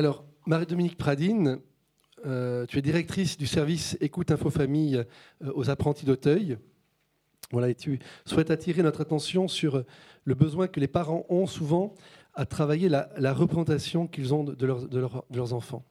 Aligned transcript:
Alors, 0.00 0.24
Marie-Dominique 0.46 0.96
Pradine, 0.96 1.58
euh, 2.24 2.64
tu 2.64 2.78
es 2.78 2.80
directrice 2.80 3.36
du 3.36 3.46
service 3.46 3.98
Écoute 4.00 4.30
Info 4.30 4.48
Famille 4.48 4.96
euh, 4.96 5.52
aux 5.54 5.68
apprentis 5.68 6.06
d'Auteuil. 6.06 6.56
Voilà, 7.52 7.68
et 7.68 7.74
tu 7.74 7.98
souhaites 8.24 8.50
attirer 8.50 8.82
notre 8.82 9.02
attention 9.02 9.46
sur 9.46 9.84
le 10.24 10.34
besoin 10.34 10.68
que 10.68 10.80
les 10.80 10.88
parents 10.88 11.26
ont 11.28 11.46
souvent 11.46 11.92
à 12.32 12.46
travailler 12.46 12.88
la, 12.88 13.34
représentation 13.34 14.06
qu'ils 14.06 14.32
ont 14.32 14.42
de 14.42 14.66
leurs 15.34 15.52
enfants. 15.52 15.84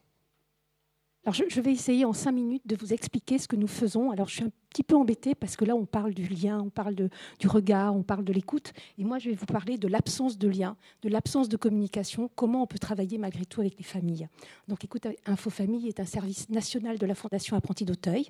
Je, 1.27 1.61
vais 1.61 1.71
essayer 1.71 2.05
en 2.05 2.13
cinq 2.13 2.31
minutes 2.31 2.65
de 2.65 2.75
vous 2.75 2.93
expliquer 2.93 3.37
ce 3.37 3.47
que 3.47 3.55
nous 3.55 3.67
faisons. 3.67 4.09
Alors 4.09 4.29
je 4.29 4.35
suis 4.35 4.43
un 4.43 4.51
petit 4.69 4.83
peu 4.83 4.95
embêtée 4.95 5.35
parce 5.35 5.55
que 5.57 5.65
là 5.65 5.75
on 5.75 5.85
parle 5.85 6.13
du 6.13 6.27
lien, 6.27 6.59
on 6.59 6.69
parle 6.69 6.95
du 6.95 7.47
regard, 7.47 7.95
on 7.95 8.03
parle 8.03 8.23
de 8.23 8.33
l'écoute. 8.33 8.73
Et 8.97 9.03
moi 9.03 9.19
je 9.19 9.29
vais 9.29 9.35
vous 9.35 9.45
parler 9.45 9.77
de 9.77 9.87
l'absence 9.87 10.37
de 10.37 10.47
lien, 10.47 10.75
de 11.03 11.09
l'absence 11.09 11.49
de 11.49 11.57
communication, 11.57 12.31
comment 12.35 12.63
on 12.63 12.67
peut 12.67 12.79
travailler 12.79 13.17
malgré 13.17 13.45
tout 13.45 13.61
avec 13.61 13.77
les 13.77 13.83
familles. 13.83 14.27
Donc 14.67 14.83
Écoute 14.83 15.05
est 15.05 15.99
un 15.99 16.05
service 16.05 16.49
national 16.49 16.97
de 16.97 17.05
la 17.05 17.15
Fondation 17.15 17.55
Apprenti 17.57 17.85
d'Auteuil. 17.85 18.29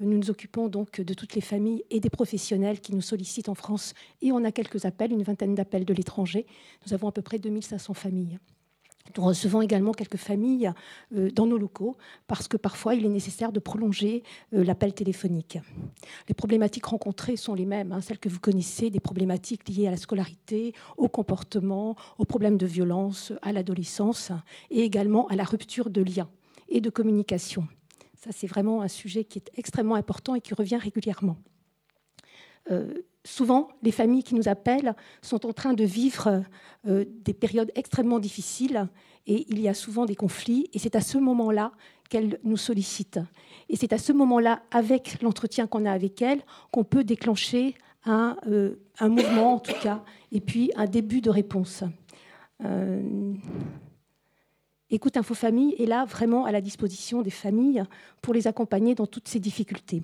Nous 0.00 0.16
nous 0.16 0.30
occupons 0.30 0.68
donc 0.68 1.00
de 1.00 1.14
toutes 1.14 1.34
les 1.34 1.40
familles 1.40 1.84
et 1.90 2.00
des 2.00 2.10
professionnels 2.10 2.80
qui 2.80 2.94
nous 2.94 3.02
sollicitent 3.02 3.48
en 3.48 3.54
France. 3.54 3.94
Et 4.22 4.32
on 4.32 4.44
a 4.44 4.52
quelques 4.52 4.84
appels, 4.84 5.12
une 5.12 5.22
vingtaine 5.22 5.54
d'appels 5.54 5.84
de 5.84 5.92
l'étranger. 5.92 6.46
Nous 6.86 6.94
avons 6.94 7.08
à 7.08 7.12
peu 7.12 7.22
près 7.22 7.38
2500 7.38 7.94
familles. 7.94 8.38
Nous 9.16 9.24
recevons 9.24 9.62
également 9.62 9.92
quelques 9.92 10.16
familles 10.16 10.72
euh, 11.14 11.30
dans 11.30 11.46
nos 11.46 11.58
locaux 11.58 11.96
parce 12.26 12.48
que 12.48 12.56
parfois 12.56 12.94
il 12.94 13.04
est 13.04 13.10
nécessaire 13.10 13.52
de 13.52 13.60
prolonger 13.60 14.22
euh, 14.54 14.64
l'appel 14.64 14.92
téléphonique. 14.92 15.58
Les 16.28 16.34
problématiques 16.34 16.86
rencontrées 16.86 17.36
sont 17.36 17.54
les 17.54 17.66
mêmes, 17.66 17.92
hein, 17.92 18.00
celles 18.00 18.18
que 18.18 18.28
vous 18.28 18.40
connaissez, 18.40 18.90
des 18.90 19.00
problématiques 19.00 19.68
liées 19.68 19.86
à 19.86 19.90
la 19.90 19.96
scolarité, 19.96 20.74
au 20.96 21.08
comportement, 21.08 21.96
aux 22.18 22.24
problèmes 22.24 22.58
de 22.58 22.66
violence, 22.66 23.32
à 23.42 23.52
l'adolescence 23.52 24.32
et 24.70 24.82
également 24.82 25.26
à 25.28 25.36
la 25.36 25.44
rupture 25.44 25.90
de 25.90 26.02
liens 26.02 26.28
et 26.68 26.80
de 26.80 26.90
communication. 26.90 27.66
Ça, 28.14 28.30
c'est 28.32 28.46
vraiment 28.46 28.82
un 28.82 28.88
sujet 28.88 29.24
qui 29.24 29.38
est 29.38 29.50
extrêmement 29.56 29.94
important 29.94 30.34
et 30.34 30.40
qui 30.40 30.54
revient 30.54 30.76
régulièrement. 30.76 31.36
Euh, 32.70 32.92
souvent, 33.24 33.68
les 33.82 33.92
familles 33.92 34.22
qui 34.22 34.34
nous 34.34 34.48
appellent 34.48 34.94
sont 35.22 35.46
en 35.46 35.52
train 35.52 35.74
de 35.74 35.84
vivre 35.84 36.42
euh, 36.86 37.04
des 37.24 37.34
périodes 37.34 37.70
extrêmement 37.74 38.18
difficiles 38.18 38.88
et 39.26 39.46
il 39.48 39.60
y 39.60 39.68
a 39.68 39.74
souvent 39.74 40.06
des 40.06 40.16
conflits 40.16 40.68
et 40.72 40.78
c'est 40.78 40.96
à 40.96 41.00
ce 41.00 41.18
moment-là 41.18 41.72
qu'elles 42.08 42.38
nous 42.44 42.56
sollicitent. 42.56 43.20
Et 43.68 43.76
c'est 43.76 43.92
à 43.92 43.98
ce 43.98 44.12
moment-là, 44.12 44.62
avec 44.70 45.20
l'entretien 45.22 45.66
qu'on 45.66 45.84
a 45.84 45.92
avec 45.92 46.22
elles, 46.22 46.42
qu'on 46.70 46.84
peut 46.84 47.04
déclencher 47.04 47.74
un, 48.04 48.36
euh, 48.46 48.76
mouvement, 49.02 49.54
en 49.54 49.58
tout 49.58 49.74
cas, 49.82 50.02
et 50.32 50.40
puis 50.40 50.70
un 50.76 50.86
début 50.86 51.20
de 51.20 51.30
réponse. 51.30 51.84
Écoute 54.90 55.18
Info 55.18 55.34
Famille 55.34 55.74
est 55.78 55.84
là 55.84 56.06
vraiment 56.06 56.46
à 56.46 56.52
la 56.52 56.62
disposition 56.62 57.20
des 57.20 57.30
familles 57.30 57.84
pour 58.22 58.32
les 58.32 58.46
accompagner 58.46 58.94
dans 58.94 59.06
toutes 59.06 59.28
ces 59.28 59.38
difficultés. 59.38 60.02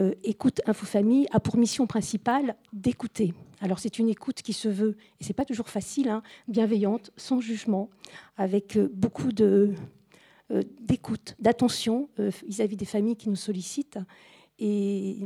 Euh, 0.00 0.14
écoute 0.22 0.60
Info 0.66 0.86
Famille 0.86 1.26
a 1.32 1.40
pour 1.40 1.56
mission 1.56 1.86
principale 1.86 2.56
d'écouter. 2.72 3.34
Alors 3.60 3.80
c'est 3.80 3.98
une 3.98 4.08
écoute 4.08 4.42
qui 4.42 4.52
se 4.52 4.68
veut, 4.68 4.96
et 5.20 5.24
c'est 5.24 5.32
pas 5.32 5.44
toujours 5.44 5.68
facile, 5.68 6.08
hein, 6.08 6.22
bienveillante, 6.46 7.10
sans 7.16 7.40
jugement, 7.40 7.90
avec 8.36 8.76
euh, 8.76 8.88
beaucoup 8.92 9.30
euh, 9.40 9.74
d'écoute, 10.80 11.34
d'attention 11.40 12.08
vis-à-vis 12.46 12.76
des 12.76 12.84
familles 12.84 13.16
qui 13.16 13.28
nous 13.28 13.36
sollicitent. 13.36 13.98
Et 14.58 15.20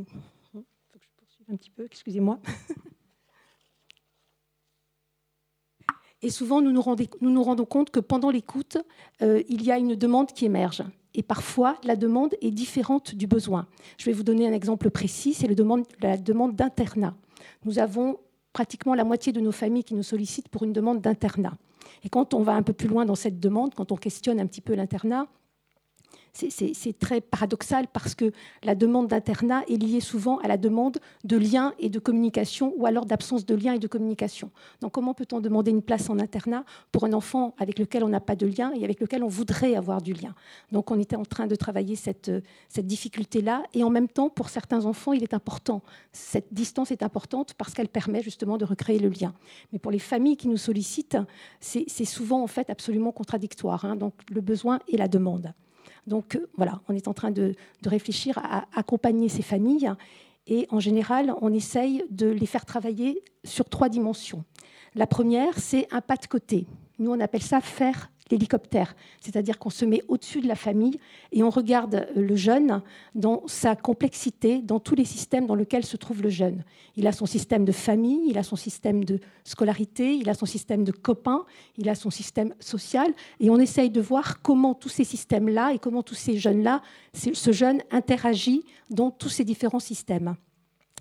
souvent, 6.28 6.60
nous 6.60 6.72
nous 6.72 7.42
rendons 7.42 7.64
compte 7.64 7.90
que 7.90 8.00
pendant 8.00 8.30
l'écoute, 8.30 8.78
il 9.20 9.62
y 9.62 9.70
a 9.70 9.78
une 9.78 9.94
demande 9.94 10.32
qui 10.32 10.44
émerge 10.44 10.82
et 11.14 11.22
parfois 11.22 11.76
la 11.84 11.96
demande 11.96 12.34
est 12.40 12.50
différente 12.50 13.14
du 13.14 13.26
besoin. 13.26 13.66
Je 13.98 14.06
vais 14.06 14.12
vous 14.12 14.22
donner 14.22 14.46
un 14.46 14.52
exemple 14.52 14.90
précis, 14.90 15.34
c'est 15.34 15.48
la 15.48 16.16
demande 16.16 16.54
d'internat. 16.56 17.14
Nous 17.64 17.78
avons 17.78 18.18
pratiquement 18.52 18.94
la 18.94 19.04
moitié 19.04 19.32
de 19.32 19.40
nos 19.40 19.52
familles 19.52 19.84
qui 19.84 19.94
nous 19.94 20.02
sollicitent 20.02 20.48
pour 20.48 20.64
une 20.64 20.72
demande 20.72 21.00
d'internat. 21.00 21.56
Et 22.04 22.08
quand 22.08 22.34
on 22.34 22.42
va 22.42 22.52
un 22.52 22.62
peu 22.62 22.72
plus 22.72 22.88
loin 22.88 23.04
dans 23.04 23.14
cette 23.14 23.40
demande, 23.40 23.74
quand 23.74 23.92
on 23.92 23.96
questionne 23.96 24.40
un 24.40 24.46
petit 24.46 24.60
peu 24.60 24.74
l'internat, 24.74 25.26
c'est 26.32 26.98
très 26.98 27.20
paradoxal 27.20 27.86
parce 27.92 28.14
que 28.14 28.32
la 28.62 28.74
demande 28.74 29.08
d'internat 29.08 29.64
est 29.68 29.76
liée 29.76 30.00
souvent 30.00 30.38
à 30.38 30.48
la 30.48 30.56
demande 30.56 30.98
de 31.24 31.36
lien 31.36 31.74
et 31.78 31.90
de 31.90 31.98
communication 31.98 32.72
ou 32.76 32.86
alors 32.86 33.04
d'absence 33.04 33.44
de 33.44 33.54
lien 33.54 33.74
et 33.74 33.78
de 33.78 33.86
communication. 33.86 34.50
Donc 34.80 34.92
comment 34.92 35.12
peut-on 35.12 35.40
demander 35.40 35.70
une 35.70 35.82
place 35.82 36.08
en 36.08 36.18
internat 36.18 36.64
pour 36.90 37.04
un 37.04 37.12
enfant 37.12 37.54
avec 37.58 37.78
lequel 37.78 38.02
on 38.02 38.08
n'a 38.08 38.20
pas 38.20 38.34
de 38.34 38.46
lien 38.46 38.72
et 38.72 38.84
avec 38.84 39.00
lequel 39.00 39.22
on 39.22 39.28
voudrait 39.28 39.74
avoir 39.74 40.00
du 40.00 40.14
lien? 40.14 40.34
Donc 40.72 40.90
on 40.90 40.98
était 40.98 41.16
en 41.16 41.24
train 41.24 41.46
de 41.46 41.54
travailler 41.54 41.96
cette, 41.96 42.30
difficulté-là 42.78 43.62
et 43.74 43.84
en 43.84 43.90
même 43.90 44.08
temps, 44.08 44.30
pour 44.30 44.48
certains 44.48 44.86
enfants, 44.86 45.12
il 45.12 45.22
est 45.22 45.34
important. 45.34 45.82
Cette 46.12 46.52
distance 46.52 46.90
est 46.90 47.02
importante 47.02 47.54
parce 47.54 47.74
qu'elle 47.74 47.88
permet 47.88 48.22
justement 48.22 48.56
de 48.56 48.64
recréer 48.64 48.98
le 48.98 49.08
lien. 49.08 49.34
Mais 49.72 49.78
pour 49.78 49.92
les 49.92 49.98
familles 49.98 50.36
qui 50.36 50.48
nous 50.48 50.56
sollicitent, 50.56 51.18
c'est 51.60 52.04
souvent 52.04 52.42
en 52.42 52.46
fait 52.46 52.70
absolument 52.70 53.12
contradictoire. 53.12 53.84
Hein. 53.84 53.96
donc 53.96 54.14
le 54.30 54.40
besoin 54.40 54.80
et 54.88 54.96
la 54.96 55.08
demande. 55.08 55.52
Donc 56.06 56.36
euh, 56.36 56.46
voilà, 56.56 56.80
on 56.88 56.94
est 56.94 57.08
en 57.08 57.14
train 57.14 57.30
de, 57.30 57.54
réfléchir 57.84 58.38
à 58.38 58.64
accompagner 58.74 59.28
ces 59.28 59.42
familles 59.42 59.92
et 60.46 60.66
en 60.70 60.80
général, 60.80 61.34
on 61.40 61.52
essaye 61.52 62.04
de 62.10 62.26
les 62.26 62.46
faire 62.46 62.66
travailler 62.66 63.22
sur 63.44 63.68
trois 63.68 63.88
dimensions. 63.88 64.44
La 64.94 65.06
première, 65.06 65.58
c'est 65.58 65.86
un 65.92 66.00
pas 66.00 66.16
de 66.16 66.26
côté. 66.26 66.66
Nous, 66.98 67.10
on 67.10 67.20
appelle 67.20 67.42
ça 67.42 67.60
faire 67.60 68.10
l'hélicoptère, 68.32 68.96
c'est-à-dire 69.20 69.58
qu'on 69.58 69.70
se 69.70 69.84
met 69.84 70.02
au-dessus 70.08 70.40
de 70.40 70.48
la 70.48 70.56
famille 70.56 70.98
et 71.30 71.42
on 71.42 71.50
regarde 71.50 72.08
le 72.16 72.34
jeune 72.34 72.82
dans 73.14 73.42
sa 73.46 73.76
complexité, 73.76 74.60
dans 74.62 74.80
tous 74.80 74.94
les 74.94 75.04
systèmes 75.04 75.46
dans 75.46 75.54
lesquels 75.54 75.84
se 75.84 75.96
trouve 75.96 76.22
le 76.22 76.30
jeune. 76.30 76.64
Il 76.96 77.06
a 77.06 77.12
son 77.12 77.26
système 77.26 77.64
de 77.64 77.72
famille, 77.72 78.22
il 78.28 78.38
a 78.38 78.42
son 78.42 78.56
système 78.56 79.04
de 79.04 79.20
scolarité, 79.44 80.14
il 80.14 80.28
a 80.28 80.34
son 80.34 80.46
système 80.46 80.82
de 80.82 80.92
copains, 80.92 81.44
il 81.76 81.88
a 81.88 81.94
son 81.94 82.10
système 82.10 82.54
social, 82.58 83.12
et 83.38 83.50
on 83.50 83.58
essaye 83.58 83.90
de 83.90 84.00
voir 84.00 84.42
comment 84.42 84.74
tous 84.74 84.88
ces 84.88 85.04
systèmes-là 85.04 85.74
et 85.74 85.78
comment 85.78 86.02
tous 86.02 86.14
ces 86.14 86.38
jeunes-là, 86.38 86.82
ce 87.12 87.52
jeune 87.52 87.82
interagit 87.90 88.64
dans 88.90 89.10
tous 89.10 89.28
ces 89.28 89.44
différents 89.44 89.78
systèmes. 89.78 90.34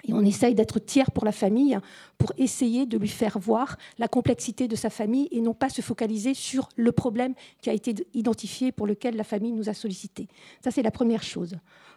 Et 0.07 0.13
on 0.13 0.21
essaye 0.25 0.55
d'être 0.55 0.79
tiers 0.79 1.11
pour 1.11 1.25
la 1.25 1.31
famille 1.31 1.77
pour 2.17 2.33
essayer 2.37 2.85
de 2.85 2.97
lui 2.97 3.07
faire 3.07 3.37
voir 3.37 3.77
la 3.99 4.07
complexité 4.07 4.67
de 4.67 4.75
sa 4.75 4.89
famille 4.89 5.27
et 5.31 5.41
non 5.41 5.53
pas 5.53 5.69
se 5.69 5.81
focaliser 5.81 6.33
sur 6.33 6.69
le 6.75 6.91
problème 6.91 7.33
qui 7.61 7.69
a 7.69 7.73
été 7.73 7.93
identifié 8.13 8.71
pour 8.71 8.87
lequel 8.87 9.15
la 9.15 9.23
famille 9.23 9.51
nous 9.51 9.69
a 9.69 9.73
sollicité. 9.73 10.27
Ça, 10.63 10.71
c'est 10.71 10.81
la 10.83 10.91
première 10.91 11.23
chose 11.23 11.55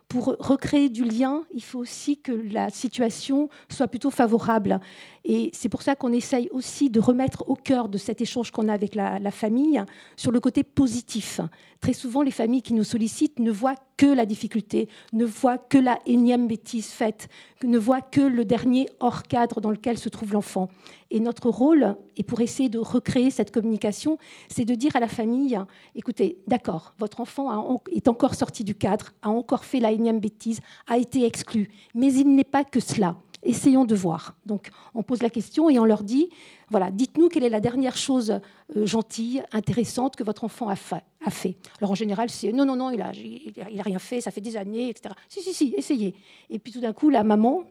pour 0.08 0.36
recréer 0.38 0.90
du 0.90 1.04
lien, 1.04 1.42
il 1.52 1.62
faut 1.62 1.78
aussi 1.78 2.18
que 2.18 2.32
la 2.32 2.70
situation 2.70 3.48
soit 3.68 3.88
plutôt 3.88 4.10
favorable. 4.10 4.80
Et 5.24 5.50
c'est 5.52 5.68
pour 5.68 5.82
ça 5.82 5.96
qu'on 5.96 6.12
essaye 6.12 6.48
aussi 6.52 6.90
de 6.90 7.00
remettre 7.00 7.48
au 7.48 7.54
cœur 7.54 7.88
de 7.88 7.98
cet 7.98 8.20
échange 8.20 8.50
qu'on 8.50 8.68
a 8.68 8.74
avec 8.74 8.94
la, 8.94 9.30
famille 9.30 9.82
sur 10.16 10.30
le 10.30 10.38
côté 10.38 10.62
positif. 10.62 11.40
Très 11.80 11.94
souvent, 11.94 12.22
les 12.22 12.30
familles 12.30 12.62
qui 12.62 12.74
nous 12.74 12.84
sollicitent 12.84 13.38
ne 13.38 13.50
voient 13.50 13.76
que 13.96 14.06
la 14.06 14.26
difficulté, 14.26 14.88
ne 15.12 15.24
voient 15.24 15.58
que 15.58 15.78
la 15.78 15.98
énième 16.06 16.46
bêtise 16.46 16.88
faite, 16.88 17.28
ne 17.62 17.78
voient 17.78 18.02
que 18.02 18.20
le 18.20 18.44
dernier 18.44 18.88
hors 19.00 19.22
cadre 19.22 19.60
dans 19.60 19.70
lequel 19.70 19.98
se 19.98 20.08
trouve 20.08 20.34
l'enfant. 20.34 20.68
Et 21.14 21.20
notre 21.20 21.48
rôle, 21.48 21.94
et 22.16 22.24
pour 22.24 22.40
essayer 22.40 22.68
de 22.68 22.80
recréer 22.80 23.30
cette 23.30 23.52
communication, 23.52 24.18
c'est 24.48 24.64
de 24.64 24.74
dire 24.74 24.96
à 24.96 25.00
la 25.00 25.06
famille, 25.06 25.56
écoutez, 25.94 26.38
d'accord, 26.48 26.92
votre 26.98 27.20
enfant 27.20 27.80
est 27.92 28.08
encore 28.08 28.34
sorti 28.34 28.64
du 28.64 28.74
cadre, 28.74 29.12
a 29.22 29.30
encore 29.30 29.64
fait 29.64 29.78
la 29.78 29.92
énième 29.92 30.18
bêtise, 30.18 30.58
a 30.88 30.98
été 30.98 31.24
exclu, 31.24 31.70
mais 31.94 32.12
il 32.12 32.34
n'est 32.34 32.42
pas 32.42 32.64
que 32.64 32.80
cela. 32.80 33.16
Essayons 33.44 33.84
de 33.84 33.94
voir. 33.94 34.34
Donc, 34.44 34.70
on 34.92 35.04
pose 35.04 35.22
la 35.22 35.30
question 35.30 35.70
et 35.70 35.78
on 35.78 35.84
leur 35.84 36.02
dit, 36.02 36.30
voilà, 36.68 36.90
dites-nous 36.90 37.28
quelle 37.28 37.44
est 37.44 37.48
la 37.48 37.60
dernière 37.60 37.96
chose 37.96 38.40
euh, 38.74 38.84
gentille, 38.84 39.44
intéressante 39.52 40.16
que 40.16 40.24
votre 40.24 40.42
enfant 40.42 40.68
a 40.68 40.74
fait. 40.74 41.56
Alors, 41.78 41.92
en 41.92 41.94
général, 41.94 42.28
c'est 42.28 42.50
non, 42.50 42.64
non, 42.64 42.74
non, 42.74 42.90
il 42.90 42.98
n'a 42.98 43.10
a 43.10 43.82
rien 43.84 44.00
fait, 44.00 44.20
ça 44.20 44.32
fait 44.32 44.40
des 44.40 44.56
années, 44.56 44.88
etc. 44.88 45.14
Si, 45.28 45.42
si, 45.42 45.54
si, 45.54 45.74
essayez. 45.76 46.16
Et 46.50 46.58
puis 46.58 46.72
tout 46.72 46.80
d'un 46.80 46.92
coup, 46.92 47.08
la 47.08 47.22
maman 47.22 47.62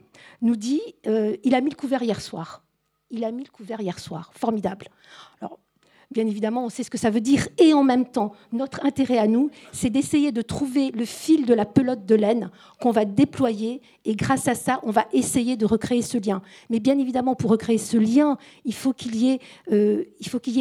nous 0.41 0.55
dit, 0.55 0.81
euh, 1.07 1.35
il 1.43 1.53
a 1.55 1.59
mis 1.59 1.71
le 1.71 1.75
couvert 1.75 2.01
hier 2.01 2.21
soir. 2.21 2.63
Il 3.13 3.23
a 3.23 3.31
mis 3.31 3.43
le 3.43 3.51
couvert 3.51 3.79
hier 3.79 3.99
soir. 3.99 4.31
Formidable. 4.33 4.87
Alors, 5.39 5.59
bien 6.09 6.25
évidemment, 6.25 6.65
on 6.65 6.69
sait 6.69 6.81
ce 6.81 6.89
que 6.89 6.97
ça 6.97 7.11
veut 7.11 7.21
dire. 7.21 7.47
Et 7.59 7.71
en 7.71 7.83
même 7.83 8.07
temps, 8.07 8.33
notre 8.51 8.83
intérêt 8.83 9.19
à 9.19 9.27
nous, 9.27 9.51
c'est 9.71 9.91
d'essayer 9.91 10.31
de 10.31 10.41
trouver 10.41 10.89
le 10.89 11.05
fil 11.05 11.45
de 11.45 11.53
la 11.53 11.65
pelote 11.65 12.07
de 12.07 12.15
laine 12.15 12.49
qu'on 12.81 12.89
va 12.89 13.05
déployer. 13.05 13.83
Et 14.03 14.15
grâce 14.15 14.47
à 14.47 14.55
ça, 14.55 14.79
on 14.81 14.89
va 14.89 15.05
essayer 15.13 15.57
de 15.57 15.65
recréer 15.67 16.01
ce 16.01 16.17
lien. 16.17 16.41
Mais 16.71 16.79
bien 16.79 16.97
évidemment, 16.97 17.35
pour 17.35 17.51
recréer 17.51 17.77
ce 17.77 17.97
lien, 17.97 18.39
il 18.65 18.73
faut 18.73 18.93
qu'il 18.93 19.15
y 19.15 19.29
ait, 19.29 19.39
euh, 19.71 20.05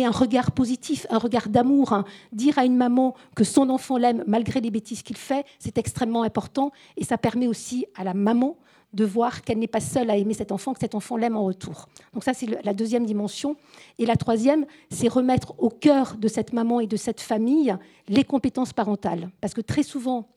un 0.05 0.11
regard 0.11 0.53
positif, 0.53 1.07
un 1.09 1.19
regard 1.19 1.49
d'amour. 1.49 1.95
Hein. 1.95 2.05
Dire 2.33 2.59
à 2.59 2.67
une 2.67 2.77
maman 2.77 3.15
que 3.35 3.45
son 3.45 3.71
enfant 3.71 3.97
l'aime 3.97 4.25
malgré 4.27 4.61
les 4.61 4.71
bêtises 4.71 5.03
qu'il 5.03 5.17
fait, 5.17 5.47
c'est 5.59 5.79
extrêmement 5.79 6.23
important. 6.23 6.71
Et 6.99 7.05
ça 7.05 7.17
permet 7.17 7.47
aussi 7.47 7.87
à 7.97 8.05
la 8.05 8.13
maman 8.13 8.59
de 8.93 9.05
voir 9.05 9.43
qu'elle 9.43 9.59
n'est 9.59 9.67
pas 9.67 9.81
seule 9.81 10.11
à 10.11 10.17
aimer 10.17 10.35
cet 10.35 10.53
enfant, 10.53 10.75
que 10.75 10.81
cet 10.81 10.95
enfant 10.95 11.17
l'aime 11.17 11.37
en 11.37 11.45
retour. 11.45 11.89
Donc 12.13 12.25
ça, 12.25 12.35
c'est 12.35 12.47
la 12.65 12.75
deuxième 12.75 13.07
dimension. 13.07 13.57
Et 13.99 14.07
la 14.07 14.17
troisième, 14.17 14.67
c'est 14.91 15.09
remettre 15.09 15.55
au 15.59 15.71
cœur 15.71 16.17
de 16.19 16.29
cette 16.29 16.53
maman 16.53 16.81
et 16.81 16.87
de 16.87 16.97
cette 16.97 17.21
famille 17.21 17.77
les 18.09 18.25
compétences 18.25 18.73
parentales. 18.73 19.31
Parce 19.41 19.55
que 19.55 19.61
très 19.61 19.83
souvent, 19.83 20.29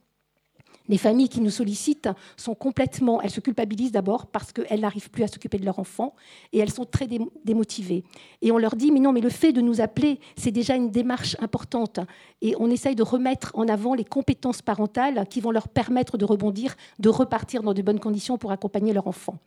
les 0.88 0.98
familles 0.98 1.30
qui 1.30 1.42
nous 1.42 1.50
sollicitent 1.50 2.10
sont 2.38 2.56
complètement, 2.56 3.22
elles 3.22 3.32
se 3.32 3.40
culpabilisent 3.40 3.92
d'abord 3.92 4.28
parce 4.28 4.52
qu'elles 4.52 4.80
n'arrivent 4.80 5.10
plus 5.10 5.24
à 5.24 5.28
s'occuper 5.28 5.58
de 5.58 5.66
leur 5.66 5.80
enfant 5.80 6.14
et 6.54 6.60
elles 6.60 6.72
sont 6.72 6.86
très 6.86 7.08
démotivées. 7.44 8.04
Et 8.42 8.52
on 8.52 8.58
leur 8.58 8.76
dit, 8.76 8.92
mais 8.92 9.00
non, 9.00 9.12
mais 9.12 9.22
le 9.22 9.30
fait 9.30 9.52
de 9.52 9.62
nous 9.62 9.82
appeler, 9.82 10.20
c'est 10.38 10.52
déjà 10.52 10.76
une 10.76 10.92
démarche 10.92 11.36
importante. 11.40 12.00
Et 12.42 12.56
on 12.60 12.70
essaye 12.70 12.96
de 12.96 13.04
remettre 13.04 13.52
en 13.56 13.68
avant 13.68 13.94
les 13.94 14.04
compétences 14.04 14.62
parentales 14.62 15.26
qui 15.30 15.42
vont 15.42 15.52
leur 15.52 15.68
permettre 15.68 16.18
de 16.18 16.26
rebondir, 16.26 16.76
de 17.00 17.10
repartir 17.10 17.64
dans 17.64 17.74
de 17.74 17.82
bonnes 17.82 18.00
conditions 18.00 18.38
pour 18.38 18.52
accompagner 18.52 18.94
leur 18.94 19.08
enfant. 19.08 19.38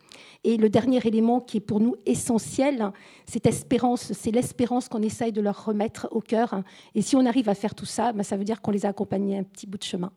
Et 0.45 0.57
le 0.57 0.69
dernier 0.69 1.01
élément 1.05 1.41
qui 1.41 1.59
est 1.59 1.61
pour 1.61 1.81
nous 1.81 1.97
essentiel, 2.07 2.93
c'est 3.27 3.47
espérance, 3.47 4.13
c'est 4.13 4.31
l'espérance 4.31 4.89
qu'on 4.89 5.03
essaye 5.03 5.33
de 5.33 5.41
leur 5.41 5.65
remettre 5.65 6.09
au 6.11 6.21
cœur. 6.21 6.63
Et 6.95 7.03
si 7.03 7.17
on 7.17 7.27
arrive 7.27 7.49
à 7.49 7.55
faire 7.55 7.75
tout 7.75 7.87
ça, 7.87 8.13
ben, 8.13 8.23
ça 8.23 8.37
veut 8.37 8.45
dire 8.45 8.61
qu'on 8.61 8.71
les 8.71 8.87
a 8.87 8.91
accompagnés 8.91 9.39
un 9.39 9.45
petit 9.45 9.67
bout 9.67 9.79
de 9.79 9.85
chemin. 9.85 10.13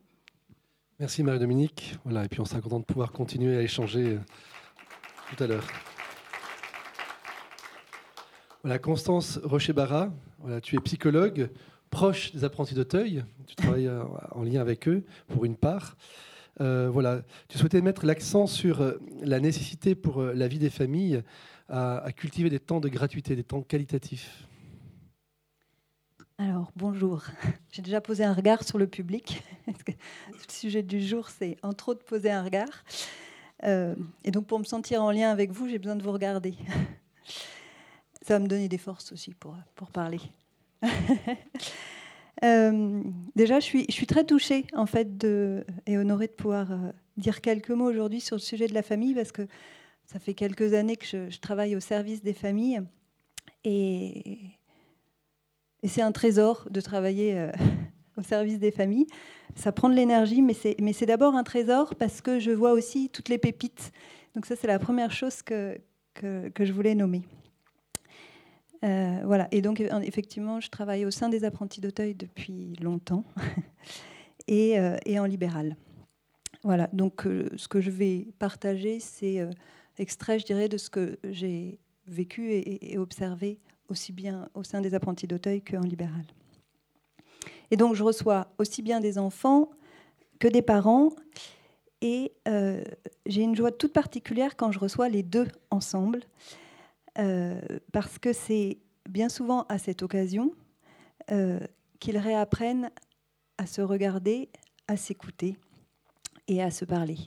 Merci 1.02 1.24
Marie-Dominique. 1.24 1.98
Voilà, 2.04 2.26
et 2.26 2.28
puis 2.28 2.42
on 2.42 2.46
sera 2.46 2.62
content 2.62 2.80
de 2.80 2.86
pouvoir 2.86 3.12
continuer 3.12 3.58
à 3.58 3.64
échanger 3.64 4.06
euh, 4.06 4.20
tout 5.36 5.44
à 5.44 5.48
l'heure. 5.48 5.66
Voilà, 8.62 8.78
Constance 8.78 9.40
Rocher-Barra, 9.44 10.14
voilà, 10.42 10.62
tu 10.62 10.76
es 10.76 10.80
psychologue, 10.82 11.50
proche 11.90 12.34
des 12.34 12.44
apprentis 12.44 12.76
d'Auteuil. 12.76 13.26
Tu 13.48 13.56
travailles 13.56 13.88
euh, 13.88 14.04
en 14.30 14.44
lien 14.44 14.62
avec 14.62 14.88
eux 14.88 15.04
pour 15.28 15.44
une 15.44 15.56
part. 15.56 15.98
Euh, 16.60 16.88
voilà, 16.94 17.24
tu 17.48 17.58
souhaitais 17.58 17.82
mettre 17.82 18.06
l'accent 18.06 18.46
sur 18.46 18.94
la 19.24 19.40
nécessité 19.40 19.96
pour 19.96 20.22
la 20.22 20.48
vie 20.48 20.60
des 20.60 20.70
familles 20.70 21.24
à 21.68 22.12
cultiver 22.16 22.52
des 22.52 22.60
temps 22.60 22.80
de 22.80 22.90
gratuité, 22.90 23.36
des 23.36 23.44
temps 23.44 23.64
qualitatifs. 23.64 24.48
Alors, 26.44 26.72
bonjour. 26.76 27.24
J'ai 27.72 27.84
déjà 27.84 28.02
posé 28.02 28.24
un 28.24 28.34
regard 28.34 28.64
sur 28.64 28.80
le 28.80 28.88
public. 28.88 29.44
le 29.68 29.94
sujet 30.50 30.82
du 30.82 31.00
jour, 31.00 31.30
c'est 31.30 31.56
entre 31.62 31.90
autres 31.90 32.04
poser 32.04 32.32
un 32.32 32.42
regard. 32.44 32.84
Euh, 33.64 33.94
et 34.24 34.32
donc, 34.32 34.48
pour 34.48 34.58
me 34.58 34.64
sentir 34.64 35.04
en 35.04 35.12
lien 35.12 35.30
avec 35.30 35.52
vous, 35.52 35.70
j'ai 35.70 35.78
besoin 35.78 35.96
de 35.96 36.02
vous 36.02 36.12
regarder. 36.12 36.56
Ça 38.24 38.34
va 38.34 38.40
me 38.40 38.48
donner 38.48 38.68
des 38.70 38.80
forces 38.80 39.12
aussi 39.12 39.36
pour, 39.36 39.56
parler. 39.94 40.20
Euh, 42.44 43.04
déjà, 43.36 43.60
je 43.60 43.66
suis, 43.66 44.08
très 44.08 44.24
touchée 44.24 44.66
en 44.74 44.88
fait 44.88 45.24
et 45.86 45.98
honorée 46.00 46.26
de 46.26 46.32
pouvoir 46.32 46.72
euh, 46.72 46.92
dire 47.18 47.40
quelques 47.40 47.70
mots 47.70 47.88
aujourd'hui 47.88 48.20
sur 48.20 48.36
le 48.36 48.42
sujet 48.42 48.66
de 48.66 48.74
la 48.74 48.82
famille 48.82 49.14
parce 49.14 49.32
que 49.32 49.44
ça 50.06 50.18
fait 50.18 50.34
quelques 50.34 50.74
années 50.74 50.96
que 50.96 51.06
je, 51.06 51.30
je 51.30 51.40
travaille 51.40 51.76
au 51.76 51.80
service 51.80 52.24
des 52.24 52.34
familles 52.34 52.82
et 53.64 54.40
et 55.84 55.88
c'est 55.88 56.02
un 56.02 56.12
trésor 56.12 56.68
de 56.70 56.82
travailler 56.82 57.38
euh, 57.38 57.52
au 58.18 58.22
service 58.22 58.60
des 58.60 58.72
familles. 58.72 59.08
Ça 59.56 59.72
prend 59.72 59.90
de 59.90 59.96
l'énergie, 59.96 60.42
mais 60.42 60.54
c'est, 60.54 61.06
d'abord 61.06 61.36
un 61.36 61.44
trésor 61.44 61.96
parce 61.96 62.22
que 62.22 62.40
je 62.40 62.52
vois 62.52 62.72
aussi 62.72 63.10
toutes 63.10 63.30
les 63.30 63.38
pépites. 63.38 63.92
Donc 64.36 64.46
ça, 64.46 64.56
c'est 64.56 64.68
la 64.68 64.80
première 64.80 65.12
chose 65.12 65.42
que, 65.42 65.78
que, 66.14 66.52
je 66.58 66.72
voulais 66.72 66.96
nommer. 66.96 67.24
Euh, 68.84 69.20
voilà. 69.26 69.50
Et 69.52 69.62
donc, 69.62 69.82
effectivement, 69.82 70.62
je 70.62 70.70
travaille 70.70 71.06
au 71.06 71.12
sein 71.12 71.28
des 71.28 71.44
apprentis 71.44 71.82
d'Auteuil 71.82 72.16
depuis 72.16 72.76
longtemps 72.82 73.26
et, 74.48 74.80
euh, 74.80 74.96
et, 75.06 75.20
en 75.20 75.26
libéral. 75.26 75.76
Voilà. 76.64 76.88
Donc, 76.94 77.24
ce 77.24 77.68
que 77.68 77.82
je 77.82 77.92
vais 77.92 78.28
partager, 78.40 79.02
c'est 79.02 79.46
extrait, 79.98 80.40
je 80.40 80.46
dirais, 80.46 80.70
de 80.70 80.78
ce 80.78 80.90
que 80.90 81.20
j'ai 81.30 81.78
vécu 82.08 82.52
et 82.54 82.98
observé 82.98 83.60
aussi 83.92 84.12
bien 84.12 84.50
au 84.56 84.64
sein 84.64 84.82
des 84.82 84.96
apprentis 84.96 85.28
d'Auteuil 85.28 85.62
qu'en 85.62 85.82
libéral. 85.82 86.26
Et 87.70 87.78
donc 87.78 87.96
je 87.96 88.04
reçois 88.04 88.48
aussi 88.58 88.82
bien 88.82 89.00
des 89.00 89.18
enfants 89.18 89.70
que 90.40 90.48
des 90.48 90.62
parents. 90.62 91.10
Et 92.02 92.34
euh, 92.48 92.84
j'ai 93.28 93.44
une 93.44 93.56
joie 93.56 93.72
toute 93.72 93.94
particulière 93.94 94.58
quand 94.58 94.72
je 94.72 94.80
reçois 94.80 95.08
les 95.08 95.22
deux 95.22 95.48
ensemble, 95.70 96.22
euh, 97.20 97.62
parce 97.92 98.18
que 98.18 98.34
c'est 98.34 98.80
bien 99.08 99.30
souvent 99.30 99.66
à 99.70 99.78
cette 99.78 100.02
occasion 100.02 100.52
euh, 101.30 101.60
qu'ils 102.00 102.18
réapprennent 102.18 102.90
à 103.60 103.68
se 103.68 103.82
regarder, 103.82 104.50
à 104.88 104.98
s'écouter 104.98 105.58
et 106.48 106.64
à 106.64 106.72
se 106.72 106.86
parler. 106.86 107.18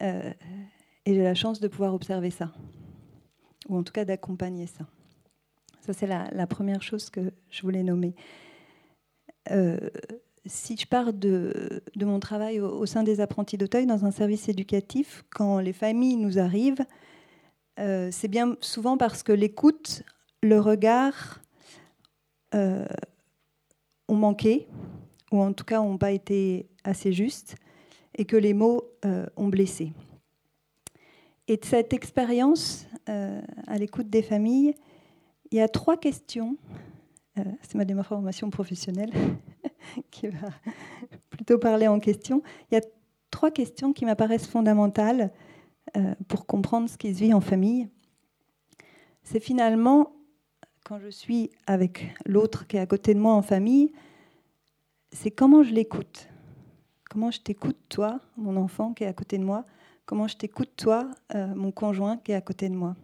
et 0.00 0.34
j'ai 1.06 1.22
la 1.22 1.36
chance 1.36 1.60
de 1.60 1.68
pouvoir 1.68 1.94
observer 1.94 2.30
ça, 2.30 2.52
ou 3.68 3.76
en 3.76 3.84
tout 3.84 3.92
cas 3.92 4.04
d'accompagner 4.04 4.66
ça. 4.66 4.84
Ça, 5.84 5.92
c'est 5.92 6.06
la, 6.06 6.46
première 6.46 6.82
chose 6.82 7.10
que 7.10 7.30
je 7.50 7.60
voulais 7.60 7.82
nommer. 7.82 8.14
Euh, 9.50 9.78
si 10.46 10.78
je 10.78 10.86
pars 10.86 11.12
de, 11.12 11.82
mon 12.00 12.20
travail 12.20 12.58
au, 12.58 12.86
sein 12.86 13.02
des 13.02 13.20
apprentis 13.20 13.58
d'Auteuil 13.58 13.84
dans 13.84 14.06
un 14.06 14.10
service 14.10 14.48
éducatif, 14.48 15.24
quand 15.28 15.58
les 15.58 15.74
familles 15.74 16.16
nous 16.16 16.38
arrivent, 16.38 16.86
euh, 17.78 18.08
c'est 18.10 18.28
bien 18.28 18.56
souvent 18.62 18.96
parce 18.96 19.22
que 19.22 19.32
l'écoute, 19.32 20.04
le 20.42 20.58
regard 20.58 21.42
euh, 22.54 22.86
ont 24.08 24.16
manqué, 24.16 24.66
ou 25.32 25.42
en 25.42 25.52
tout 25.52 25.66
cas 25.66 25.80
n'ont 25.82 25.98
pas 25.98 26.12
été 26.12 26.66
assez 26.84 27.12
justes, 27.12 27.56
et 28.16 28.24
que 28.24 28.38
les 28.38 28.54
mots 28.54 28.84
ont 29.36 29.48
blessé. 29.48 29.92
Et 31.46 31.58
de 31.58 31.64
cette 31.66 31.92
expérience 31.92 32.86
à 33.06 33.76
l'écoute 33.76 34.08
des 34.08 34.22
familles, 34.22 34.74
il 35.54 35.58
y 35.58 35.60
a 35.60 35.68
trois 35.68 35.96
questions. 35.96 36.56
Euh, 37.38 37.44
c'est 37.62 37.76
ma 37.76 37.84
déformation 37.84 38.50
professionnelle 38.50 39.12
qui 40.10 40.26
va 40.26 40.48
plutôt 41.30 41.58
parler 41.58 41.86
en 41.86 42.00
question. 42.00 42.42
Il 42.70 42.74
y 42.74 42.78
a 42.78 42.80
trois 43.30 43.52
questions 43.52 43.92
qui 43.92 44.04
m'apparaissent 44.04 44.48
fondamentales 44.48 45.32
euh, 45.96 46.16
pour 46.26 46.46
comprendre 46.46 46.88
ce 46.88 46.98
qui 46.98 47.14
se 47.14 47.20
vit 47.20 47.32
en 47.32 47.40
famille. 47.40 47.88
C'est 49.22 49.38
finalement, 49.38 50.16
quand 50.84 50.98
je 50.98 51.08
suis 51.08 51.52
avec 51.68 52.12
l'autre 52.26 52.66
qui 52.66 52.76
est 52.76 52.80
à 52.80 52.86
côté 52.86 53.14
de 53.14 53.20
moi 53.20 53.34
en 53.34 53.42
famille, 53.42 53.92
c'est 55.12 55.30
comment 55.30 55.62
je 55.62 55.72
l'écoute. 55.72 56.28
Comment 57.08 57.30
je 57.30 57.40
t'écoute, 57.40 57.78
toi, 57.88 58.18
mon 58.36 58.56
enfant 58.56 58.92
qui 58.92 59.04
est 59.04 59.06
à 59.08 59.12
côté 59.12 59.38
de 59.38 59.44
moi? 59.44 59.64
Comment 60.04 60.26
je 60.26 60.36
t'écoute, 60.36 60.70
toi, 60.76 61.08
euh, 61.36 61.46
mon 61.54 61.70
conjoint 61.70 62.16
qui 62.16 62.32
est 62.32 62.34
à 62.34 62.40
côté 62.40 62.68
de 62.68 62.74
moi? 62.74 62.96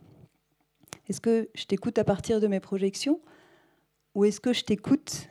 Est-ce 1.11 1.21
que 1.21 1.49
je 1.57 1.65
t'écoute 1.65 1.99
à 1.99 2.05
partir 2.05 2.39
de 2.39 2.47
mes 2.47 2.61
projections 2.61 3.21
ou 4.15 4.25
est-ce 4.25 4.41
que 4.41 4.53
je 4.53 4.63
t'écoute 4.63 5.29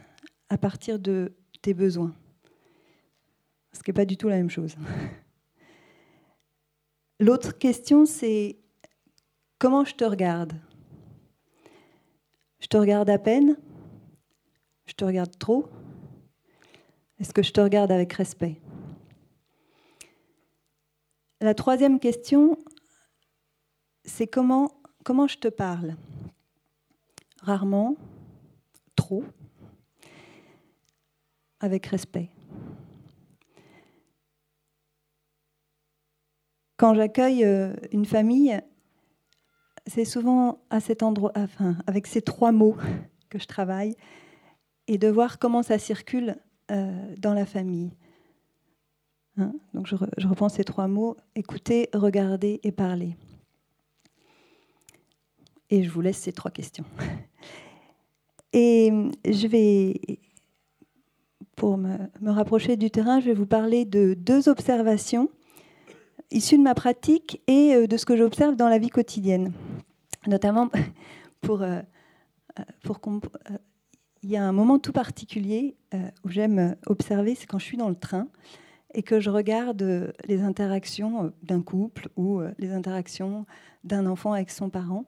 à 0.49 0.57
partir 0.57 0.99
de 0.99 1.31
tes 1.61 1.73
besoins? 1.73 2.13
Ce 3.71 3.81
qui 3.81 3.89
n'est 3.89 3.93
pas 3.93 4.03
du 4.03 4.17
tout 4.17 4.27
la 4.27 4.35
même 4.35 4.49
chose. 4.49 4.75
L'autre 7.21 7.57
question, 7.57 8.05
c'est 8.05 8.57
comment 9.57 9.85
je 9.85 9.95
te 9.95 10.03
regarde? 10.03 10.51
Je 12.59 12.67
te 12.67 12.75
regarde 12.75 13.09
à 13.09 13.17
peine? 13.17 13.55
Je 14.85 14.95
te 14.95 15.05
regarde 15.05 15.39
trop? 15.39 15.69
Est-ce 17.19 17.33
que 17.33 17.41
je 17.41 17.53
te 17.53 17.61
regarde 17.61 17.93
avec 17.93 18.11
respect? 18.11 18.59
La 21.39 21.53
troisième 21.53 22.01
question, 22.01 22.59
c'est 24.03 24.27
comment 24.27 24.78
comment 25.03 25.27
je 25.27 25.37
te 25.37 25.47
parle? 25.47 25.95
Rarement, 27.41 27.95
trop, 28.95 29.23
avec 31.59 31.85
respect. 31.87 32.29
Quand 36.77 36.93
j'accueille 36.95 37.43
euh, 37.43 37.73
une 37.91 38.05
famille, 38.05 38.59
c'est 39.85 40.05
souvent 40.05 40.61
à 40.69 40.79
cet 40.79 41.03
endroit, 41.03 41.31
enfin, 41.35 41.77
avec 41.87 42.07
ces 42.07 42.21
trois 42.21 42.51
mots 42.51 42.77
que 43.29 43.39
je 43.39 43.47
travaille, 43.47 43.95
et 44.87 44.97
de 44.97 45.07
voir 45.07 45.39
comment 45.39 45.63
ça 45.63 45.77
circule 45.77 46.37
euh, 46.71 47.15
dans 47.17 47.33
la 47.33 47.45
famille. 47.45 47.91
Hein? 49.37 49.53
Donc 49.73 49.87
je, 49.87 49.95
je 50.17 50.27
reprends 50.27 50.49
ces 50.49 50.63
trois 50.63 50.87
mots 50.87 51.17
écouter, 51.35 51.89
regarder 51.93 52.59
et 52.63 52.71
parler. 52.71 53.15
Et 55.69 55.83
je 55.83 55.89
vous 55.89 56.01
laisse 56.01 56.17
ces 56.17 56.33
trois 56.33 56.51
questions. 56.51 56.85
Et 58.53 58.91
je 59.25 59.47
vais, 59.47 60.19
pour 61.55 61.77
me, 61.77 61.97
rapprocher 62.25 62.77
du 62.77 62.89
terrain, 62.89 63.19
je 63.19 63.25
vais 63.25 63.33
vous 63.33 63.45
parler 63.45 63.85
de 63.85 64.15
deux 64.15 64.49
observations 64.49 65.29
issues 66.31 66.57
de 66.57 66.63
ma 66.63 66.75
pratique 66.75 67.41
et 67.47 67.73
euh, 67.73 67.87
de 67.87 67.97
ce 67.97 68.05
que 68.05 68.15
j'observe 68.15 68.55
dans 68.55 68.69
la 68.69 68.77
vie 68.77 68.89
quotidienne. 68.89 69.51
Notamment 70.27 70.69
pour, 71.41 71.61
euh, 71.61 71.81
pour 72.83 72.99
euh, 73.07 73.57
il 74.21 74.29
y 74.29 74.37
a 74.37 74.43
un 74.43 74.51
moment 74.51 74.79
tout 74.79 74.91
particulier 74.91 75.75
où 76.23 76.29
j'aime 76.29 76.75
observer, 76.85 77.35
c'est 77.35 77.45
quand 77.45 77.57
je 77.57 77.65
suis 77.65 77.77
dans 77.77 77.89
le 77.89 77.95
train 77.95 78.27
et 78.93 79.01
que 79.01 79.19
je 79.19 79.29
regarde 79.29 80.13
les 80.27 80.41
interactions 80.41 81.31
d'un 81.41 81.61
couple 81.61 82.09
ou 82.17 82.41
les 82.57 82.71
interactions 82.71 83.45
d'un 83.83 84.05
enfant 84.05 84.33
avec 84.33 84.51
son 84.51 84.69
parent. 84.69 85.05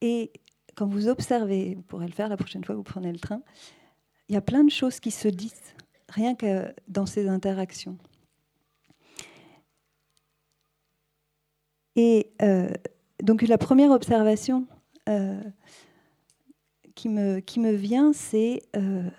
Et 0.00 0.32
quand 0.74 0.86
vous 0.86 1.08
observez, 1.08 1.74
vous 1.74 1.82
pourrez 1.82 2.06
le 2.06 2.12
faire 2.12 2.28
la 2.28 2.36
prochaine 2.36 2.64
fois 2.64 2.74
que 2.74 2.78
vous 2.78 2.84
prenez 2.84 3.12
le 3.12 3.18
train, 3.18 3.42
il 4.28 4.34
y 4.34 4.38
a 4.38 4.40
plein 4.40 4.64
de 4.64 4.70
choses 4.70 5.00
qui 5.00 5.10
se 5.10 5.28
disent 5.28 5.74
rien 6.08 6.34
que 6.34 6.72
dans 6.86 7.06
ces 7.06 7.28
interactions. 7.28 7.98
Et 11.96 12.30
euh, 12.42 12.70
donc 13.22 13.42
la 13.42 13.58
première 13.58 13.90
observation 13.90 14.66
euh, 15.08 15.42
qui, 16.94 17.08
me, 17.08 17.40
qui 17.40 17.58
me 17.58 17.72
vient, 17.72 18.12
c'est 18.12 18.62
euh, 18.76 19.10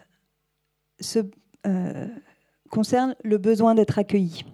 ce, 1.02 1.20
concerne 2.70 3.16
le 3.24 3.38
besoin 3.38 3.76
d'être 3.76 4.00
accueilli. 4.00 4.46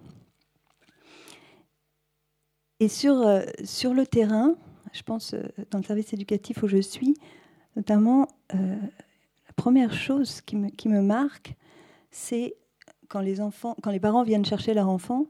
Et 2.80 2.88
sur, 2.88 3.24
sur 3.64 3.94
le 3.94 4.04
terrain, 4.06 4.56
je 4.96 5.02
pense, 5.02 5.34
euh, 5.34 5.42
dans 5.70 5.78
le 5.78 5.84
service 5.84 6.12
éducatif 6.12 6.62
où 6.62 6.68
je 6.68 6.78
suis, 6.78 7.14
notamment, 7.76 8.26
euh, 8.54 8.76
la 9.46 9.52
première 9.54 9.92
chose 9.92 10.40
qui 10.40 10.56
me, 10.56 11.00
marque, 11.02 11.54
c'est 12.10 12.56
quand 13.08 13.20
les, 13.20 13.40
enfants, 13.40 13.76
quand 13.82 13.90
les 13.90 14.00
parents 14.00 14.22
viennent 14.22 14.44
chercher 14.44 14.74
leur 14.74 14.88
enfant, 14.88 15.26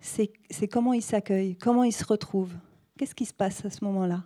c'est 0.00 0.30
comment 0.70 0.92
ils 0.92 1.02
s'accueillent, 1.02 1.56
comment 1.56 1.84
ils 1.84 1.92
se 1.92 2.04
retrouvent. 2.04 2.54
Qu'est-ce 2.98 3.14
qui 3.14 3.26
se 3.26 3.34
passe 3.34 3.64
à 3.64 3.70
ce 3.70 3.84
moment-là? 3.84 4.24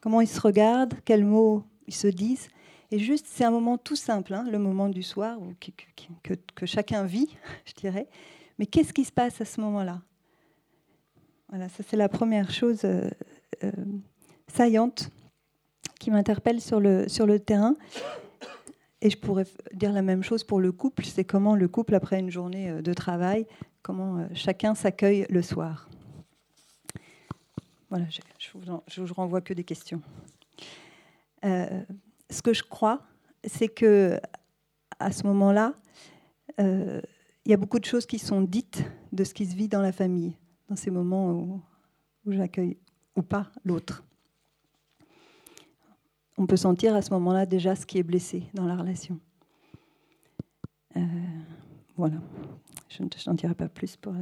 Comment 0.00 0.20
ils 0.20 0.28
se 0.28 0.40
regardent, 0.40 0.94
quels 1.04 1.24
mots 1.24 1.64
ils 1.86 1.94
se 1.94 2.06
disent? 2.06 2.48
Et 2.90 2.98
juste, 2.98 3.26
c'est 3.28 3.44
un 3.44 3.50
moment 3.50 3.76
tout 3.76 3.96
simple, 3.96 4.32
hein, 4.32 4.46
le 4.50 4.58
moment 4.58 4.88
du 4.88 5.02
soir 5.02 5.38
que, 5.60 6.34
que, 6.54 6.66
chacun 6.66 7.04
vit, 7.04 7.36
je 7.66 7.74
dirais. 7.74 8.08
Mais 8.58 8.66
qu'est-ce 8.66 8.92
qui 8.92 9.04
se 9.04 9.12
passe 9.12 9.40
à 9.40 9.44
ce 9.44 9.60
moment-là? 9.60 10.02
Voilà, 11.48 11.68
ça 11.68 11.82
c'est 11.86 11.96
la 11.96 12.08
première 12.08 12.50
chose 12.50 12.84
euh, 13.64 13.70
euh, 13.76 13.84
saillante 14.48 15.10
qui 16.00 16.10
m'interpelle 16.10 16.60
sur 16.60 16.80
le, 16.80 17.08
sur 17.08 17.26
le 17.26 17.38
terrain. 17.38 17.74
Et 19.00 19.10
je 19.10 19.18
pourrais 19.18 19.46
dire 19.72 19.92
la 19.92 20.02
même 20.02 20.22
chose 20.22 20.42
pour 20.42 20.60
le 20.60 20.72
couple, 20.72 21.04
c'est 21.04 21.24
comment 21.24 21.54
le 21.54 21.68
couple, 21.68 21.94
après 21.94 22.18
une 22.18 22.30
journée 22.30 22.70
euh, 22.70 22.82
de 22.82 22.92
travail, 22.94 23.46
comment 23.82 24.18
euh, 24.18 24.26
chacun 24.34 24.74
s'accueille 24.74 25.26
le 25.28 25.42
soir. 25.42 25.88
Voilà, 27.90 28.06
je, 28.10 28.20
je, 28.38 29.00
vous, 29.00 29.14
renvoie 29.14 29.40
que 29.40 29.54
des 29.54 29.64
questions. 29.64 30.02
ce 31.42 32.42
que 32.42 32.52
je 32.52 32.62
crois, 32.62 33.02
c'est 33.44 33.68
que 33.68 34.20
à 34.98 35.10
ce 35.10 35.26
moment-là, 35.26 35.74
il 36.58 37.02
y 37.46 37.54
a 37.54 37.56
beaucoup 37.56 37.78
de 37.78 37.86
choses 37.86 38.04
qui 38.04 38.18
sont 38.18 38.42
dites 38.42 38.84
de 39.12 39.24
ce 39.24 39.32
qui 39.32 39.46
se 39.46 39.54
vit 39.54 39.68
dans 39.68 39.80
la 39.80 39.92
famille, 39.92 40.36
dans 40.68 40.76
ces 40.76 40.90
moments 40.90 41.30
où, 41.30 41.62
où 42.26 42.32
j'accueille 42.32 42.76
ou 43.18 43.22
pas 43.22 43.50
l'autre. 43.64 44.04
On 46.38 46.46
peut 46.46 46.56
sentir 46.56 46.94
à 46.94 47.02
ce 47.02 47.10
moment-là 47.14 47.46
déjà 47.46 47.74
ce 47.74 47.84
qui 47.84 47.98
est 47.98 48.04
blessé 48.04 48.44
dans 48.54 48.64
la 48.64 48.76
relation. 48.76 49.18
Euh, 50.96 51.00
voilà, 51.96 52.16
je 52.88 53.02
n'en 53.26 53.34
dirai 53.34 53.54
pas 53.54 53.68
plus. 53.68 53.96
Pour... 53.96 54.14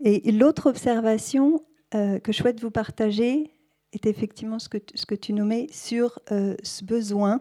Et 0.00 0.30
l'autre 0.30 0.70
observation 0.70 1.64
euh, 1.94 2.20
que 2.20 2.32
je 2.32 2.38
souhaite 2.38 2.60
vous 2.60 2.70
partager 2.70 3.50
est 3.92 4.06
effectivement 4.06 4.60
ce 4.60 4.68
que, 4.68 4.78
ce 4.94 5.14
tu 5.14 5.32
nommais 5.32 5.66
sur 5.72 6.20
euh, 6.30 6.54
ce 6.62 6.84
besoin, 6.84 7.40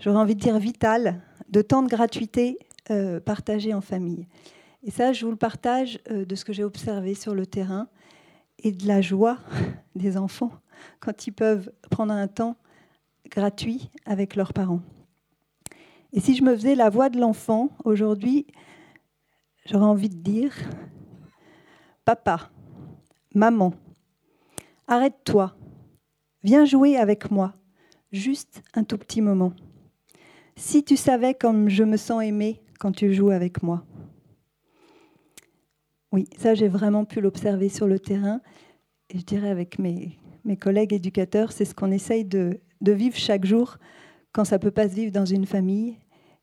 j'aurais 0.00 0.18
envie 0.18 0.34
de 0.34 0.40
dire 0.40 0.58
vital, 0.58 1.22
de 1.48 1.62
temps 1.62 1.82
de 1.82 1.88
gratuité 1.88 2.58
partagé 3.24 3.72
en 3.72 3.80
famille. 3.80 4.26
Et 4.82 4.90
ça, 4.90 5.12
je 5.12 5.24
vous 5.24 5.30
le 5.30 5.36
partage 5.36 6.00
de 6.10 6.34
ce 6.34 6.44
que 6.44 6.52
j'ai 6.52 6.64
observé 6.64 7.14
sur 7.14 7.36
le 7.36 7.46
terrain 7.46 7.86
et 8.58 8.72
de 8.72 8.88
la 8.88 9.00
joie 9.00 9.38
des 9.94 10.16
enfants 10.16 10.52
quand 11.00 11.26
ils 11.26 11.32
peuvent 11.32 11.72
prendre 11.90 12.12
un 12.12 12.28
temps 12.28 12.56
gratuit 13.30 13.90
avec 14.06 14.36
leurs 14.36 14.52
parents. 14.52 14.80
Et 16.12 16.20
si 16.20 16.34
je 16.34 16.42
me 16.42 16.54
faisais 16.54 16.74
la 16.74 16.90
voix 16.90 17.08
de 17.08 17.20
l'enfant 17.20 17.70
aujourd'hui, 17.84 18.46
j'aurais 19.66 19.84
envie 19.84 20.08
de 20.08 20.16
dire, 20.16 20.52
papa, 22.04 22.50
maman, 23.34 23.74
arrête-toi, 24.88 25.54
viens 26.42 26.64
jouer 26.64 26.96
avec 26.96 27.30
moi, 27.30 27.54
juste 28.10 28.62
un 28.74 28.82
tout 28.82 28.98
petit 28.98 29.20
moment. 29.20 29.52
Si 30.56 30.84
tu 30.84 30.96
savais 30.96 31.34
comme 31.34 31.68
je 31.68 31.84
me 31.84 31.96
sens 31.96 32.22
aimée 32.22 32.60
quand 32.80 32.92
tu 32.92 33.14
joues 33.14 33.30
avec 33.30 33.62
moi. 33.62 33.84
Oui, 36.12 36.28
ça 36.36 36.54
j'ai 36.54 36.66
vraiment 36.66 37.04
pu 37.04 37.20
l'observer 37.20 37.68
sur 37.68 37.86
le 37.86 38.00
terrain. 38.00 38.40
Et 39.10 39.18
je 39.18 39.24
dirais 39.24 39.50
avec 39.50 39.78
mes, 39.78 40.16
mes 40.44 40.56
collègues 40.56 40.92
éducateurs, 40.92 41.52
c'est 41.52 41.64
ce 41.64 41.74
qu'on 41.74 41.90
essaye 41.90 42.24
de, 42.24 42.60
de, 42.80 42.92
vivre 42.92 43.16
chaque 43.16 43.44
jour 43.44 43.76
quand 44.32 44.44
ça 44.44 44.56
ne 44.56 44.62
peut 44.62 44.70
pas 44.70 44.88
se 44.88 44.94
vivre 44.94 45.10
dans 45.10 45.24
une 45.24 45.46
famille 45.46 45.96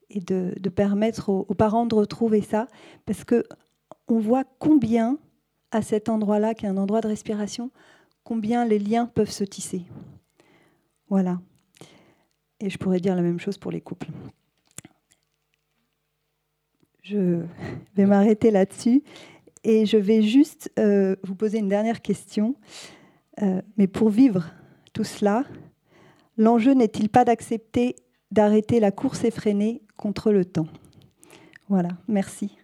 et 0.09 0.19
de, 0.19 0.53
de 0.59 0.69
permettre 0.69 1.29
aux, 1.29 1.45
parents 1.53 1.85
de 1.85 1.95
retrouver 1.95 2.41
ça. 2.41 2.67
Parce 3.05 3.23
qu'on 3.23 4.19
voit 4.19 4.43
combien, 4.59 5.17
à 5.71 5.81
cet 5.81 6.09
endroit-là, 6.09 6.53
qui 6.53 6.65
est 6.65 6.69
un 6.69 6.77
endroit 6.77 6.99
de 6.99 7.07
respiration, 7.07 7.71
combien 8.23 8.65
les 8.65 8.79
liens 8.79 9.05
peuvent 9.05 9.31
se 9.31 9.45
tisser. 9.45 9.83
Voilà. 11.09 11.39
Et 12.59 12.69
je 12.69 12.77
pourrais 12.77 12.99
dire 12.99 13.15
la 13.15 13.21
même 13.21 13.39
chose 13.39 13.57
pour 13.57 13.71
les 13.71 13.81
couples. 13.81 14.09
Je 17.01 17.41
vais 17.95 18.05
m'arrêter 18.05 18.51
là-dessus 18.51 19.03
et 19.67 19.85
je 19.85 19.97
vais 19.97 20.21
juste 20.21 20.71
euh, 20.79 21.17
vous 21.23 21.35
poser 21.35 21.59
une 21.59 21.67
dernière 21.67 22.01
question. 22.01 22.55
Euh, 23.41 23.61
mais 23.77 23.85
pour 23.85 24.09
vivre 24.09 24.45
tout 24.93 25.03
cela, 25.03 25.43
l'enjeu 26.37 26.73
n'est-il 26.73 27.09
pas 27.09 27.25
d'accepter 27.25 27.97
d'arrêter 28.31 28.79
la 28.79 28.91
course 28.91 29.25
effrénée 29.25 29.83
contre 29.97 30.31
le 30.31 30.45
temps? 30.45 30.67
Voilà, 31.67 31.89
merci. 32.07 32.57